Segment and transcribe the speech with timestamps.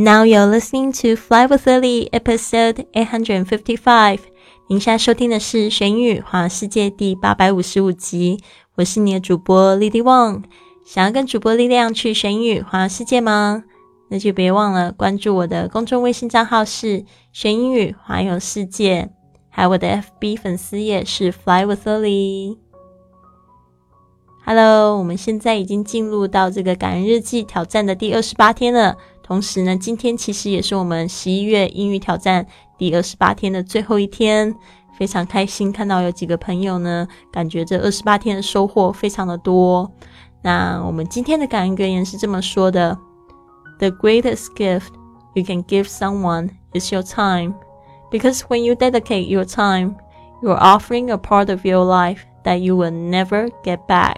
[0.00, 4.20] Now you're listening to Fly with Lily, episode eight hundred and fifty-five.
[4.66, 8.38] 您现在收听的是《玄宇环世界》第八百五十五集。
[8.76, 10.44] 我是你的主播 Lily Wang。
[10.86, 13.64] 想要跟主播力量去玄宇环世界吗？
[14.08, 17.04] 那就别忘了关注我的公众微信账号是
[17.34, 19.10] “玄英语环游世界”，
[19.50, 22.56] 还有我的 FB 粉丝页是 “Fly with Lily”。
[24.46, 28.96] Hello，我们现在已经进入到这个感恩日记挑战的第二十八天了。
[29.30, 32.44] 同时呢，今天其实也是我们十一月英语挑战
[32.76, 34.52] 第二十八天的最后一天，
[34.98, 39.88] 非常开心看到有几个朋友呢，感觉这二十八天的收获非常的多。
[40.42, 42.98] 那我们今天的感恩格言是这么说的
[43.78, 44.88] ：The greatest gift
[45.34, 47.54] you can give someone is your time,
[48.10, 49.94] because when you dedicate your time,
[50.42, 54.16] you're offering a part of your life that you will never get back.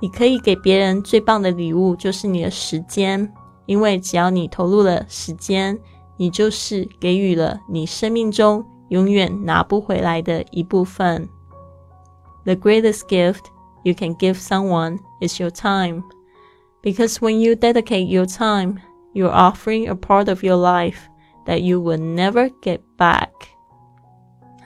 [0.00, 3.30] 你可以给别人最棒的礼物就是你的时间。
[3.66, 5.78] 因为只要你投入了时间，
[6.16, 11.28] 你就是给予了你生命中永远拿不回来的一部分。
[12.44, 13.40] The greatest gift
[13.82, 16.04] you can give someone is your time,
[16.82, 18.76] because when you dedicate your time,
[19.14, 20.98] you're offering a part of your life
[21.46, 23.30] that you will never get back.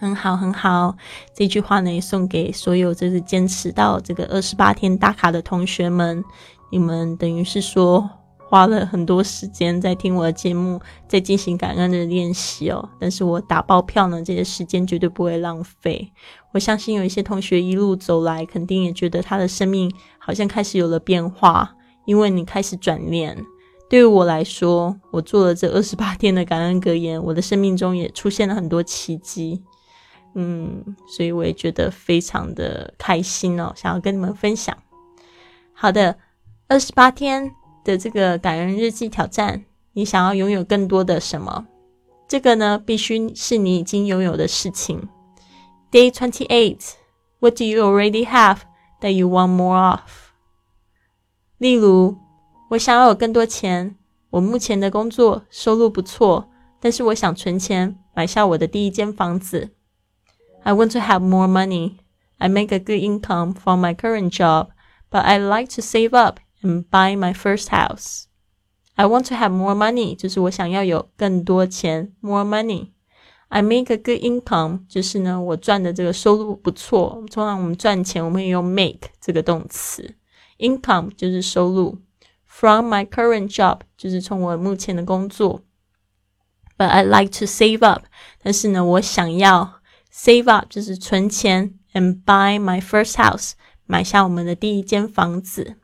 [0.00, 0.96] 很好，很好，
[1.34, 6.24] 这句话呢也，送给所有就是坚持到这个二十八天打卡的同学们，
[6.70, 8.10] 你们等于是说。
[8.48, 12.88] 花了很多时间在听我的节目，在进行感恩的练习哦。
[12.98, 16.10] 但是我打包票呢，这些时间绝对不会浪费。
[16.54, 21.76] 我相信有一些同学一路走来，肯定也觉得他的生命好像开始有了变化，
[22.06, 23.36] 因为你开始转念。
[23.90, 29.62] 对于我来说，我做了这二十八天的感恩格言，我的生命中也出现了很多奇迹。
[30.34, 34.74] 嗯，所以我也觉得非常的开心哦，想要跟你们分享。
[35.74, 36.16] 好的，
[36.66, 37.57] 二十八天。
[37.87, 41.65] 的这个感恩日记挑战，你想要拥有更多的什么？
[42.27, 45.09] 这个呢，必须是你已经拥有的事情。
[45.91, 46.93] Day twenty eight,
[47.39, 48.59] what do you already have
[49.01, 49.99] that you want more of？
[51.57, 52.17] 例如，
[52.71, 53.95] 我想要有更多钱。
[54.31, 59.69] 我目前的工作收入不错，但是我想存钱买下我的第一间房子。
[60.63, 61.97] I want to have more money.
[62.39, 64.69] I make a good income from my current job,
[65.11, 68.25] but I like to save up and buy my first house.
[68.95, 77.23] I want to have more money，就是我想要有更多钱，more money。I make a good income，就是呢，我赚的这个收入不错。
[77.31, 80.15] 通常我们赚钱，我们会用 make 这个动词，
[80.57, 82.01] income 就是收入。
[82.45, 85.61] From my current job，就是从我目前的工作。
[86.77, 88.05] But I like to save up，
[88.41, 89.81] 但是呢，我想要
[90.11, 93.53] save up，就是存钱，and buy my first house，
[93.85, 95.76] 买下我们的第一间房子。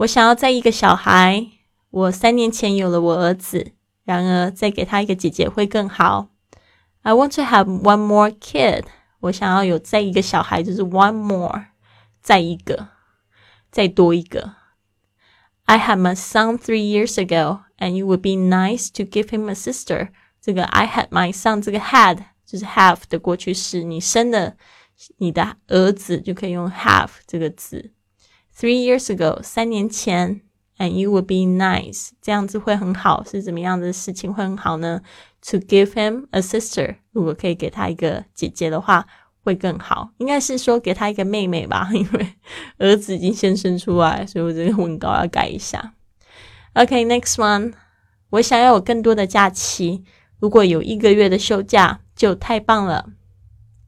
[0.00, 1.46] 我想要再一个小孩。
[1.90, 3.72] 我三年前有了我儿子，
[4.04, 6.28] 然而再给他一个姐姐会更好。
[7.02, 8.84] I want to have one more kid。
[9.20, 11.66] 我想要有再一个小孩，就是 one more，
[12.22, 12.88] 再一个，
[13.70, 14.54] 再多一个。
[15.64, 19.54] I had my son three years ago, and it would be nice to give him a
[19.54, 20.08] sister。
[20.40, 24.56] 这个 I had my son，这个 had 就是 have 的过去式，你生的
[25.18, 27.92] 你的儿子就可以用 have 这个字。
[28.59, 30.41] Three years ago，三年前，
[30.77, 35.01] and you would be nice，这样子会很好，是怎么样的事情会很好呢？
[35.51, 39.05] To give him a sister，如果可以给他一个姐姐的话，
[39.43, 40.09] 会更好。
[40.17, 42.33] 应该是说给他一个妹妹吧，因为
[42.77, 45.93] 儿子已经先生出来，所以我这个文稿要改一下。
[46.73, 47.73] OK，next one，
[48.31, 50.03] 我想要有更多的假期，
[50.39, 53.11] 如果有一个月的休假就太棒了。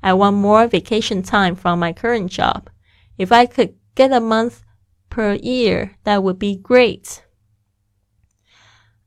[0.00, 2.62] I want more vacation time from my current job.
[3.18, 4.60] If I could get a month
[5.08, 7.18] per year, that would be great.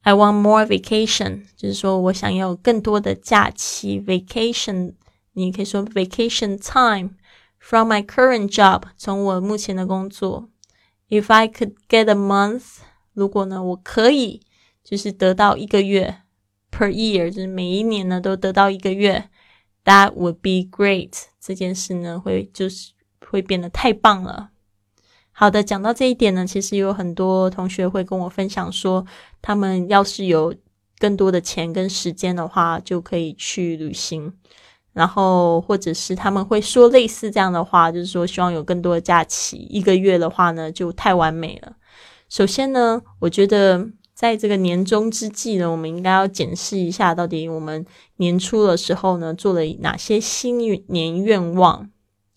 [0.02, 4.00] I want more vacation，就是说我想要更多的假期。
[4.00, 4.94] Vacation，
[5.34, 7.16] 你可以说 vacation time
[7.58, 10.50] from my current job，从我目前的工作。
[11.10, 12.82] If I could get a month，
[13.14, 14.42] 如果呢我可以，
[14.84, 16.18] 就是得到一个月
[16.72, 19.30] per year，就是每一年呢都得到一个月，
[19.86, 21.24] that would be great。
[21.40, 22.92] 这件事呢会就是
[23.28, 24.52] 会变得太棒了。
[25.41, 29.07] 好的，讲到这一点呢，其实有很多同学会跟我分享说，
[29.41, 30.55] 他们要是有
[30.99, 34.35] 更多的钱跟时间的话，就可以去旅行。
[34.93, 39.57] 然后或者是他们会说类似这样的话，就是说希望有更多的假期。
[39.71, 41.73] 一个月的话呢，就太完美了。
[42.29, 50.59] 首先呢，我觉得在这个年终之际呢，我们应该要检视一下，到底我们年初的时候呢，做了哪些新
[50.89, 51.89] 年愿望。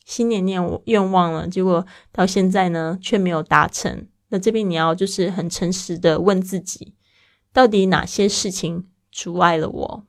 [0.06, 4.08] 新年念愿望了，结果到现在呢却没有达成。
[4.30, 6.96] 那这边你要就是很诚实的问自己，
[7.54, 10.06] 到底哪些事情阻碍了我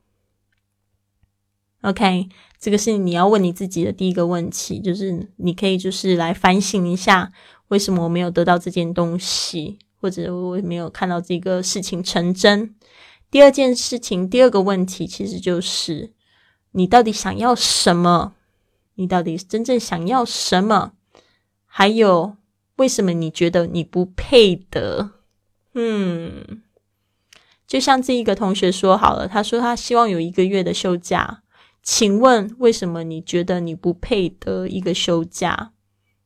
[1.83, 7.31] ？OK，这个是你要问你自己的第一个问题，就是你可以就是来反省一下，
[7.69, 12.75] 为什么我没有得到这件东西，或者我没有看到这个事情成真。
[13.31, 16.15] 第二件事情，第二个问题，其实就是
[16.71, 18.33] 你到底想要什么？
[18.95, 20.93] 你到底真正想要什么？
[21.67, 22.37] 还有，
[22.77, 25.11] 为什么你觉得你不配得？
[25.75, 26.63] 嗯，
[27.67, 31.43] 就像这一个同学说好了，他说他希望有一个月的休假，
[31.83, 35.73] 请问为什么你觉得你不配得一个休假？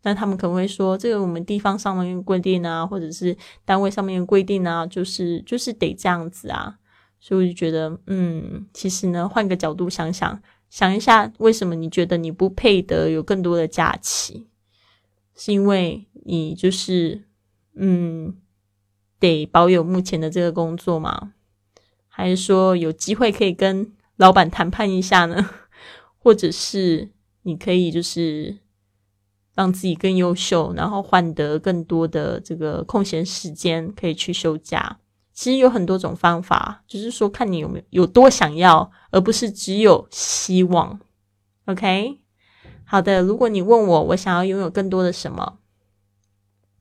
[0.03, 6.77] 那他们可能会说，这个我们地方上面规定啊，或者是单位上面规定啊，就是就是得这样子啊。
[7.19, 14.49] 所以我就觉得，嗯，其实呢，换个角度想想，想一下，为什么你觉得你不配得有更多的假期？
[15.35, 17.25] 是因为你就是，
[17.75, 18.37] 嗯，
[19.19, 21.33] 得保有目前的这个工作吗？
[22.09, 25.49] 还是说有机会可以跟老板谈判一下呢？
[26.19, 27.11] 或者是
[27.43, 28.59] 你可以就是
[29.55, 34.99] 让自己更优秀，然后换得更多的这个空闲时间，可以去休假？
[35.39, 40.99] 其实有很多种方法，只是说看你有没有有多想要，而不是只有希望。
[41.67, 42.19] OK，
[42.85, 43.23] 好的。
[43.23, 45.59] 如果你问我，我想要拥有更多的什么？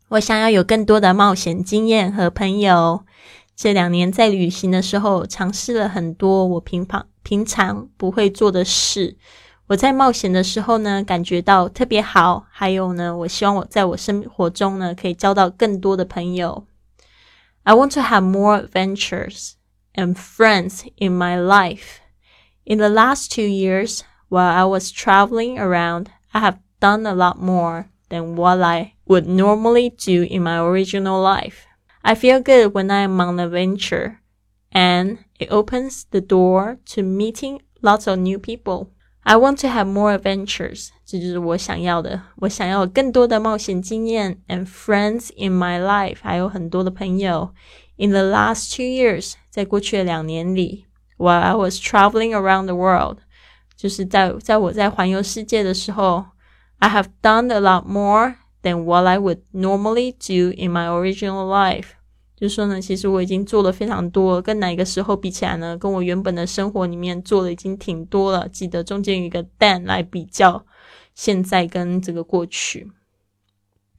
[0.07, 3.05] 我想要有更多的冒险经验和朋友。
[3.55, 9.17] 这两年在旅行的时候，尝试了很多我平常平常不会做的事。
[9.67, 12.47] 我在冒险的时候呢，感觉到特别好。
[12.49, 16.65] 还有呢，我希望我在我生活中呢，可以交到更多的朋友。
[17.67, 19.57] I want to have more adventures
[19.93, 21.99] and friends in my life.
[22.65, 27.41] In the last two years, while I was traveling around, I have done a lot
[27.41, 31.67] more than what I would normally do in my original life.
[32.05, 34.21] I feel good when I am on an adventure,
[34.71, 38.93] and it opens the door to meeting lots of new people.
[39.26, 42.20] I want to have more adventures，这就是我想要的。
[42.38, 47.54] 我想要更多的冒险经验，and friends in my life，还有很多的朋友。
[47.96, 50.86] In the last two years，在过去的两年里，
[51.18, 53.18] while I was traveling around the world，
[53.76, 56.24] 就是在在我在环游世界的时候，
[56.78, 61.90] I have done a lot more than what I would normally do in my original life。
[62.39, 65.75] 就说呢，其实我已经做了非常多，跟哪个时候比起来呢？
[65.75, 68.47] 跟我原本的生活里面做的已经挺多了。
[68.47, 70.63] 记得中间有一个 than 来比较，
[71.15, 72.91] 现在跟这个过去。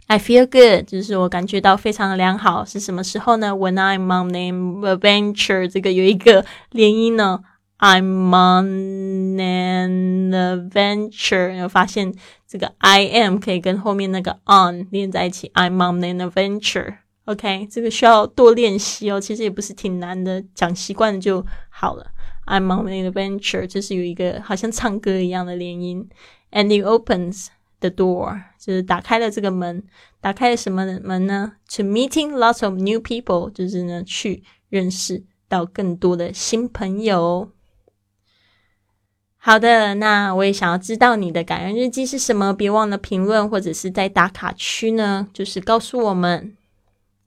[0.06, 2.64] I feel good，就是我感觉到非常的良好。
[2.64, 7.40] 是什么时候呢？When I'm on an adventure，这个有一个连音呢。
[7.80, 12.12] I'm on an adventure，有发现
[12.46, 15.50] 这个 I am 可以跟后面那个 on 连在一起。
[15.54, 16.96] I'm on an adventure。
[17.28, 22.06] OK，这个需要多练习哦，其实也不是挺难的，讲习惯了就好了。
[22.46, 26.08] I'm on an adventure，就是有一个好像唱歌一样的连音。
[26.50, 27.48] And it opens
[27.80, 29.84] the door，就是打开了这个门，
[30.22, 37.50] 打开了什么门呢？To meeting lots of new people，就是呢去认识到更多的新朋友。
[39.36, 46.54] 好的，那我也想要知道你的感恩日记是什么，别忘了评论或者是在打卡区呢，就是告诉我们。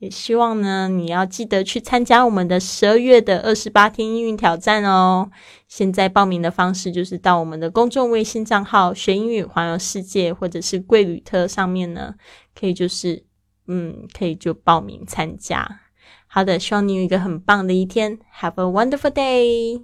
[0.01, 5.29] 也希望呢，你要记得去参加我们的十二月的二十八天英语挑战哦。
[5.67, 12.15] 现在报名的方式就是到我们的公众微信账号“学英语环游世界”或者是“贵旅特”上面呢，
[12.59, 13.23] 可以就是
[13.67, 15.81] 嗯，可以就报名参加。
[16.25, 19.83] 好的，希望你有一个很棒的一天，Have a wonderful day。